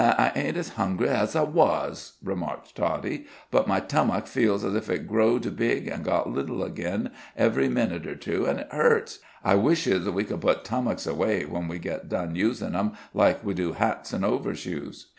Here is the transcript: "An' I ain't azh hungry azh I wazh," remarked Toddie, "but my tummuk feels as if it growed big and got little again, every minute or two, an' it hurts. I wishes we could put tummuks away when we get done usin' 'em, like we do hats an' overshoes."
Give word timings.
"An' 0.01 0.15
I 0.17 0.31
ain't 0.35 0.57
azh 0.57 0.69
hungry 0.69 1.07
azh 1.09 1.35
I 1.35 1.45
wazh," 1.45 2.13
remarked 2.23 2.75
Toddie, 2.75 3.27
"but 3.51 3.67
my 3.67 3.79
tummuk 3.79 4.25
feels 4.25 4.65
as 4.65 4.73
if 4.73 4.89
it 4.89 5.07
growed 5.07 5.55
big 5.55 5.87
and 5.87 6.03
got 6.03 6.31
little 6.33 6.63
again, 6.63 7.11
every 7.37 7.69
minute 7.69 8.07
or 8.07 8.15
two, 8.15 8.47
an' 8.47 8.57
it 8.57 8.71
hurts. 8.71 9.19
I 9.43 9.53
wishes 9.57 10.09
we 10.09 10.23
could 10.23 10.41
put 10.41 10.63
tummuks 10.63 11.05
away 11.07 11.45
when 11.45 11.67
we 11.67 11.77
get 11.77 12.09
done 12.09 12.35
usin' 12.35 12.75
'em, 12.75 12.93
like 13.13 13.45
we 13.45 13.53
do 13.53 13.73
hats 13.73 14.11
an' 14.11 14.23
overshoes." 14.25 15.05